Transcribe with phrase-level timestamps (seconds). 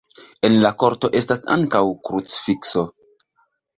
[0.47, 2.87] En la korto estas ankaŭ krucifikso.